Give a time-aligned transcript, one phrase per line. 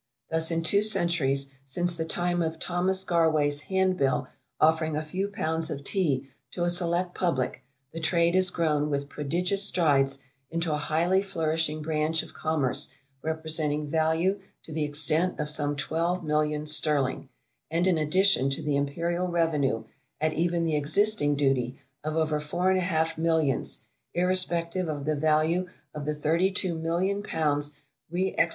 [0.31, 4.27] Thus in two centuries, since the time of Thomas Garway's handbill
[4.59, 9.09] offering a few pounds of Tea to a select public, the trade has grown with
[9.09, 10.17] prodigious strides
[10.49, 12.91] into a highly flourishing branch of commerce
[13.21, 17.29] representing value to the extent of some twelve millions sterling,
[17.69, 19.83] and an addition to the imperial revenue
[20.19, 23.81] at even the existing duty, of over four and a half millions,
[24.15, 27.77] irrespective of the value of the thirty two million pounds
[28.09, 28.49] re exported from our shores.